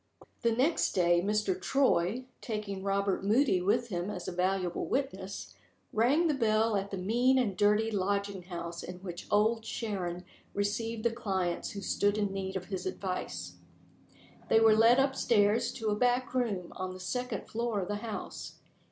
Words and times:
THE 0.41 0.51
next 0.51 0.93
day, 0.93 1.21
Mr. 1.21 1.61
Troy 1.61 2.25
(taking 2.41 2.81
Robert 2.81 3.23
Moody 3.23 3.61
with 3.61 3.89
him 3.89 4.09
as 4.09 4.27
a 4.27 4.31
valuable 4.31 4.87
witness) 4.87 5.53
rang 5.93 6.25
the 6.25 6.33
bell 6.33 6.75
at 6.75 6.89
the 6.89 6.97
mean 6.97 7.37
and 7.37 7.55
dirty 7.55 7.91
lodging 7.91 8.41
house 8.41 8.81
in 8.81 8.95
which 9.01 9.27
Old 9.29 9.63
Sharon 9.63 10.25
received 10.55 11.03
the 11.03 11.11
clients 11.11 11.69
who 11.69 11.81
stood 11.81 12.17
in 12.17 12.33
need 12.33 12.55
of 12.55 12.65
his 12.65 12.87
advice. 12.87 13.57
They 14.49 14.59
were 14.59 14.73
led 14.73 14.99
up 14.99 15.15
stairs 15.15 15.71
to 15.73 15.89
a 15.89 15.95
back 15.95 16.33
room 16.33 16.73
on 16.75 16.93
the 16.95 16.99
second 16.99 17.47
floor 17.47 17.79
of 17.79 17.87
the 17.87 17.97
house. 17.97 18.55